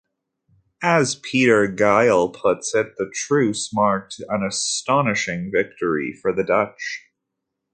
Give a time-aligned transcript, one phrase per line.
[0.81, 7.03] As Pieter Geyl puts it, the truce marked an astonishing victory for the Dutch.